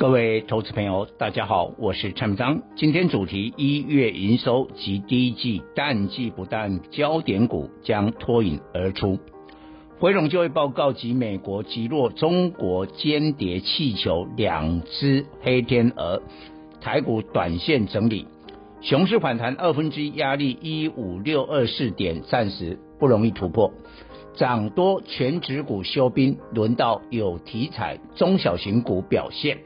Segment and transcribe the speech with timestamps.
[0.00, 2.62] 各位投资朋友，大家好，我是蔡明彰。
[2.74, 9.18] 今天主题：一月营收及第一季淡季不淡，焦点股将脱颖而出。
[10.00, 16.22] 非农就业报告及美国击落中国间谍气球两只黑天鹅，
[16.80, 18.26] 台股短线整理，
[18.80, 23.70] 熊市反弹二分之一压力一五六二四点，暂时不容易突破。
[24.32, 29.58] 涨多权值股休兵，轮到有题材中小型股表现。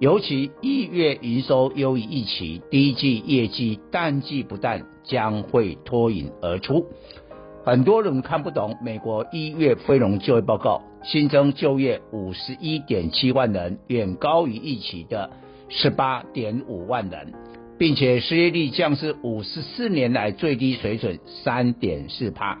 [0.00, 6.86] 尤其一月营收优于预期，第一季业绩淡季不淡，将会脱颖而出。
[7.66, 15.28] 很多人看不懂美国一月非农就业报告，新增就业五十一点七万人，远高于预期的
[15.68, 17.34] 十八点五万人，
[17.76, 22.58] 并且失业率降至五十四年来最低水准三点四趴。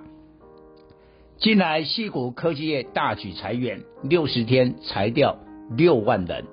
[1.38, 5.38] 近来西谷科技业大举裁员，六十天裁掉
[5.74, 6.44] 六万人。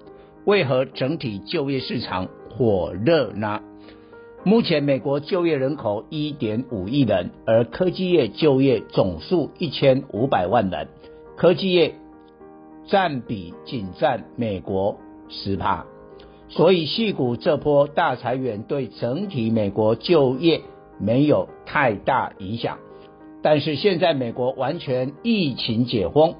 [0.47, 3.59] 为何整体就业市场火热呢？
[4.45, 10.87] 目前美国就业人口一点五亿人，而科技业就业总数一千五百万人，
[11.35, 11.95] 科技业
[12.85, 14.95] 占比仅占美国
[15.27, 15.85] 十趴，
[16.47, 20.61] 所以矽谷这波大裁员对整体美国就业
[20.97, 22.77] 没有太大影响。
[23.41, 26.35] 但是现在美国完全疫情解封，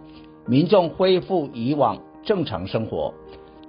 [0.45, 3.13] 民众恢复以往正常生活。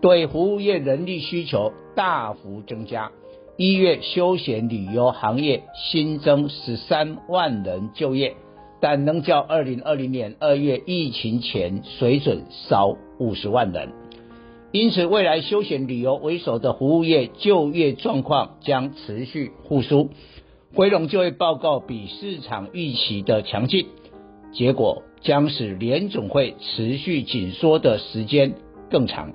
[0.00, 3.10] 对服务业人力需求大幅增加，
[3.56, 8.36] 一月休闲旅游行业新增十三万人就业，
[8.80, 13.88] 但仍较二零二零年二月疫情前水准少五十万人。
[14.70, 20.10] 因此，未来休闲旅游为首的服务业就业状况将持续复苏。
[20.74, 23.86] 非农就业报告比市场预期的强劲，
[24.52, 28.52] 结果将使联总会持续紧缩的时间
[28.90, 29.32] 更长。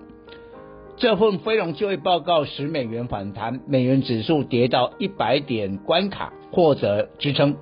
[0.96, 7.58] 这份非农就业报告使美元反弹，美元指数跌到一百点关卡获得支撑。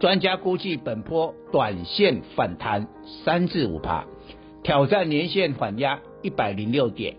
[0.00, 2.88] 专家估计本波短线反弹
[3.24, 4.04] 三至五趴，
[4.62, 7.16] 挑战年线反压一百零六点。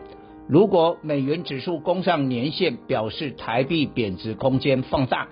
[0.47, 5.29] 如果美元指数攻上年线，表示台币贬值空间放大，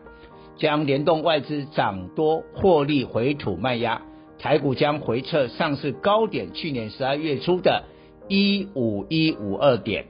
[0.56, 4.02] 将联动外资涨多获利回吐卖压，
[4.40, 7.84] 台股将回撤上市高点去年十二月初的
[8.30, 10.06] 一五一五二点。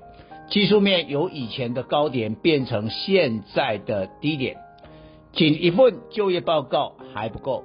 [0.50, 4.58] 技术面由以前的高点变成现在的低点，
[5.32, 7.64] 仅一份就业报告还不够。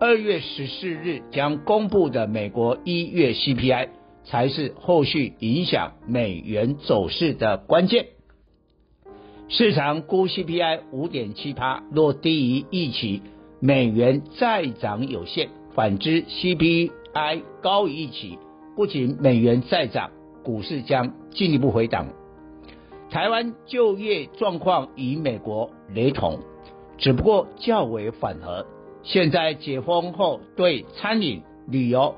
[0.00, 3.88] 二月十四日将公布的美国一月 CPI
[4.24, 8.06] 才是后续影响美元走势的关键。
[9.48, 13.22] 市场估 CPI 五点七趴，若低于预期，
[13.60, 18.38] 美元再涨有限；反之，CPI 高于预期，
[18.76, 20.10] 不仅美元再涨，
[20.48, 22.06] 股市将进一步回档。
[23.10, 26.38] 台湾就业状况与美国雷同，
[26.96, 28.64] 只不过较为缓和。
[29.02, 32.14] 现在解封后，对餐饮、旅游、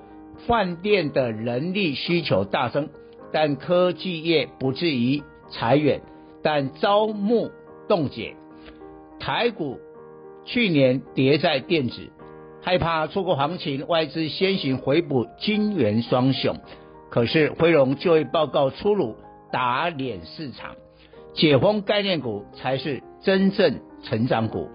[0.47, 2.89] 饭店的人力需求大增，
[3.33, 6.01] 但科技业不至于裁员，
[6.41, 7.51] 但招募
[7.89, 8.37] 冻结。
[9.19, 9.81] 台股
[10.45, 12.13] 去年跌在电子，
[12.63, 16.55] 害怕错过行情，外资先行回补金元双雄。
[17.11, 19.17] 可是非农就业报告出炉。
[19.53, 20.77] 打脸市场，
[21.35, 24.69] 解封概念股才是真正成长股。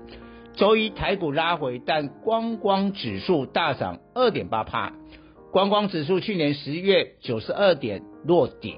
[0.55, 4.91] 周一台股拉回，但观光指数大涨二点八趴。
[5.53, 8.77] 观光指数去年十月九十二点落底，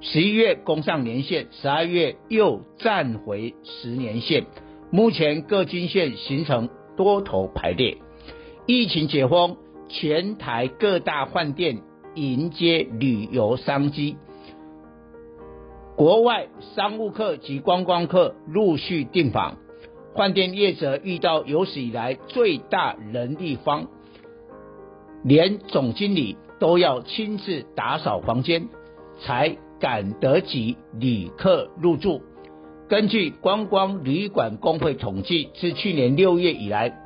[0.00, 4.46] 十一月攻上年线，十二月又站回十年线。
[4.90, 7.98] 目前各均线形成多头排列。
[8.66, 9.56] 疫情解封，
[9.88, 11.78] 全台各大饭店
[12.18, 14.16] 迎接旅游商机。
[15.96, 19.56] 国外商务客及观光客陆续订房，
[20.16, 23.86] 饭店业者遇到有史以来最大人力荒，
[25.22, 28.68] 连总经理都要亲自打扫房间，
[29.20, 32.22] 才赶得及旅客入住。
[32.88, 36.96] 根据观光旅馆工会统计，自去年六月以来，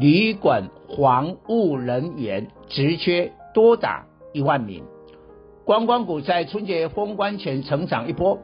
[0.00, 4.84] 旅馆房务人员职缺多达一万名。
[5.64, 8.40] 观光股在春节封关前成长一波，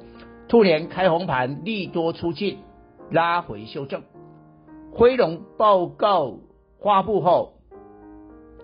[0.48, 2.58] 兔年开红盘，利多出尽，
[3.10, 4.02] 拉回修正。
[4.92, 6.38] 辉龙报告
[6.80, 7.54] 发布后，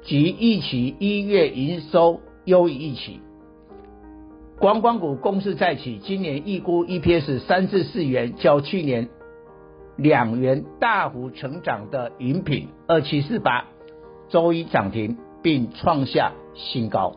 [0.03, 3.21] 即预期一月营收优于预期。
[4.59, 9.09] 观光股攻势再起，今年预估 EPS 三至四元，较去年
[9.97, 13.65] 两元大幅成长的饮品二七四八，
[14.29, 17.17] 周一涨停并创下新高。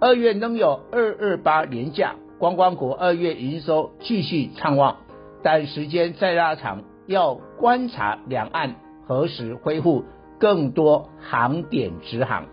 [0.00, 4.96] 二月仍有二二八连假，观光股二月营收继续畅旺，
[5.42, 8.76] 但时间再拉长，要观察两岸
[9.06, 10.04] 何时恢复
[10.38, 12.46] 更多航点直航。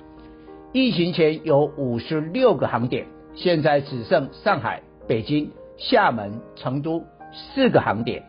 [0.73, 3.07] 疫情前有五十六个航点。
[3.35, 8.23] 现在只剩上海、北京、厦门、成都四个航点。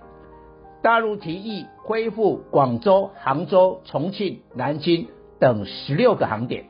[0.82, 5.08] 大陆提议恢复广州、杭州、重庆、南京
[5.40, 6.66] 等十六个航点，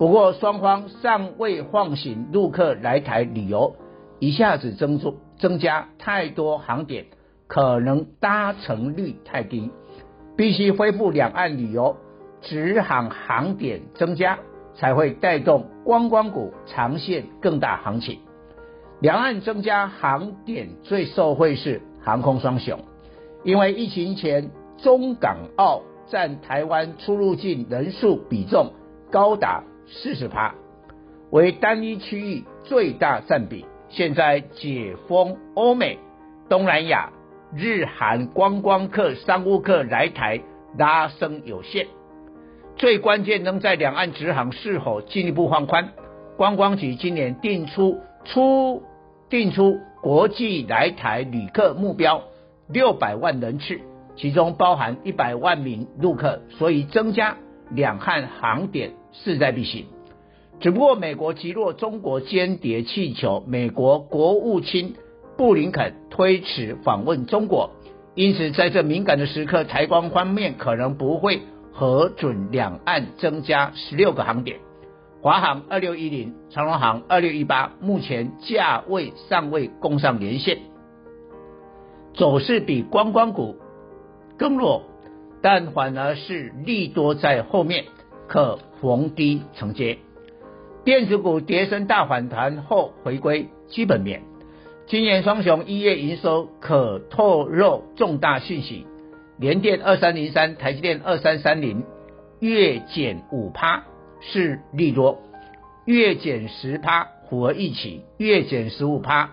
[0.00, 3.76] 不过双方尚未放行陆客来台旅游，
[4.18, 7.04] 一下子增增增加太多航点，
[7.46, 9.70] 可能搭乘率太低，
[10.38, 11.98] 必须恢复两岸旅游，
[12.40, 14.38] 直航航点增加。
[14.76, 18.20] 才会带动观光股长线更大行情。
[19.00, 22.78] 两岸增加航点最受惠是航空双雄，
[23.44, 28.70] 因为疫情前中港澳占台湾出入境人数比重
[29.10, 30.54] 高达四十趴，
[31.30, 33.66] 为单一区域最大占比。
[33.88, 35.98] 现在解封，欧美、
[36.48, 37.10] 东南亚、
[37.52, 40.40] 日韩观光客、商务客来台
[40.78, 41.88] 拉升有限。
[42.76, 45.88] 最关键能在两岸直航是否进一步放宽？
[46.36, 48.84] 观光局今年定出出
[49.28, 52.22] 定出国际来台旅客目标
[52.68, 53.80] 六百万人次，
[54.14, 57.36] 其中包含一百万名陆客，所以增加
[57.72, 59.86] 两岸航点势在必行。
[60.60, 64.94] 只不过美国击落中国间谍气球，美国国务卿
[65.36, 67.70] 布林肯推迟访问中国，
[68.14, 71.40] 因此在这敏感的时刻，台湾方面可能不会。
[71.72, 74.58] 核准两岸增加十六个航点，
[75.22, 80.58] 华航二六一零、长荣航二六一八，目前价位尚未供上连线，
[82.12, 83.56] 走势比观光股
[84.36, 84.82] 更弱，
[85.40, 87.86] 但反而是利多在后面，
[88.30, 89.98] 可逢低承接。
[90.84, 94.22] 电子股跌升大反弹后回归基本面，
[94.86, 98.86] 今年双雄一月营收可透露重大讯息。
[99.36, 101.82] 联电二三零三，台积电二三三零，
[102.38, 103.82] 月减五趴
[104.20, 105.18] 是利多，
[105.84, 109.30] 月减十趴符合预期，月减十五趴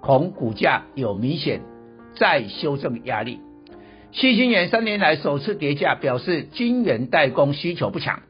[0.00, 1.60] 恐股价有明显
[2.16, 3.38] 再修正压力。
[4.12, 8.22] 矽晶圆三年来首次跌价，表示晶圆代工需求不强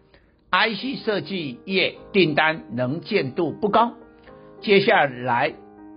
[0.50, 3.94] ，IC 设计业订单能见度不高，
[4.60, 5.54] 接下来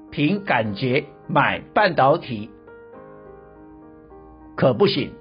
[0.09, 2.49] 凭感觉买半导体。
[4.55, 5.11] 可不行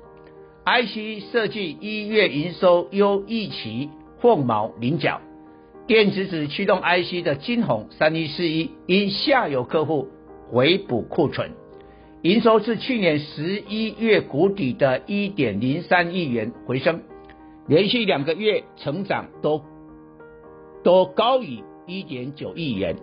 [0.65, 5.21] ，IC 设计一月营收优预期，凤毛麟角。
[5.89, 10.07] 电子纸驱动 IC 的金鸿三一四一因下游客户
[10.53, 11.51] 回补库存，
[12.23, 17.03] 营收是去年十一月谷底的一点零三亿元回升，
[17.67, 19.61] 连续两个月成长都
[20.85, 22.95] 都高于一点九亿元，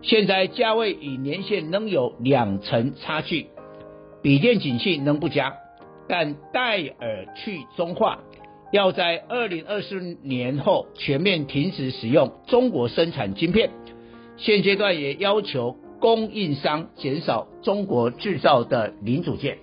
[0.00, 3.46] 现在价位与年限仍有两成差距，
[4.22, 5.54] 笔电景气能不佳？
[6.08, 8.20] 但戴尔去中化
[8.72, 13.70] 要在二零二四年后全面停止使用中国生产晶片，
[14.36, 19.58] 现阶段也要求供应商减少中国制造的零组件。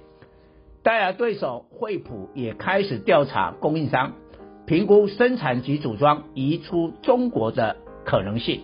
[0.81, 4.13] 戴尔对手惠普也开始调查供应商，
[4.65, 8.62] 评估生产及组装移出中国的可能性。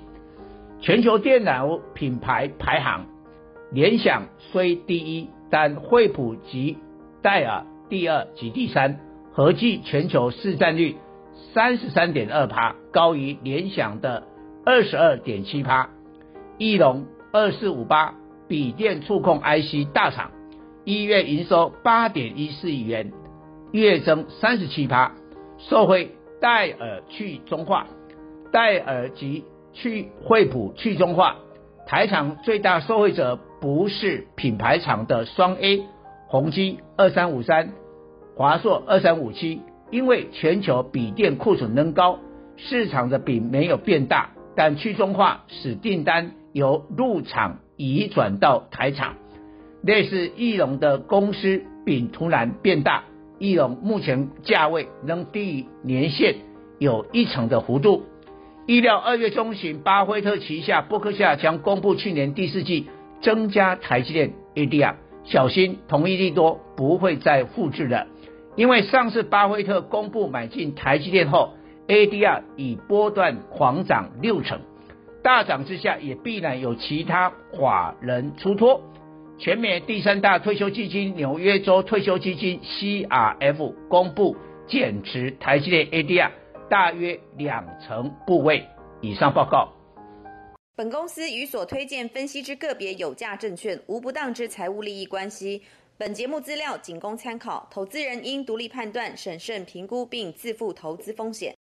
[0.79, 3.07] 全球电脑品牌排行，
[3.71, 6.77] 联想虽第一，但惠普及
[7.21, 7.65] 戴尔。
[7.87, 8.99] 第二及第三，
[9.31, 10.95] 合计全球市占率
[11.53, 14.23] 三十三点二趴，高于联想的
[14.65, 15.91] 二十二点七趴。
[16.57, 18.13] 义隆二四五八，
[18.47, 20.31] 笔电触控 IC 大厂，
[20.85, 23.11] 一月营收八点一四亿元，
[23.73, 25.11] 月增三十七趴，
[25.57, 27.87] 受惠戴尔去中化，
[28.53, 31.35] 戴尔及去惠普去中化，
[31.85, 35.83] 台厂最大受惠者不是品牌厂的双 A。
[36.27, 37.73] 宏基二三五三，
[38.37, 39.61] 华硕二三五七，
[39.91, 42.17] 因为全球笔电库存仍高，
[42.55, 49.15] 市场的饼没有变大，但去中化使订单由陆厂移转到台厂，
[49.83, 53.03] 类似翼龙的公司饼突然变大，
[53.39, 56.35] 翼龙目前价位仍低于年线
[56.79, 58.03] 有一成的幅度，
[58.67, 62.87] 预料二月中旬，巴菲特旗下伯克夏将公布去年第四季
[63.21, 64.95] 增加台积电 ADR，
[65.25, 68.07] 小心同一利多不会再复制了。
[68.55, 71.55] 因为上次巴菲特公布买进台积电后
[71.89, 74.61] ，ADR 已波段狂涨六成，
[75.25, 78.79] 大涨之下也必然有其他法人出脱。
[79.39, 86.29] 全美第三大退休基金纽约州退休基金 CRF 公布减持台积电 ADR
[86.69, 88.63] 大约两成部位。
[89.01, 89.73] 以上报告。
[90.75, 95.63] 本公司与所推荐分析之个别有价证券无不当之财务利益关系。
[95.97, 101.51] 本节目资料仅供参考，投资人应独立判断、审慎评估并自负投资风险。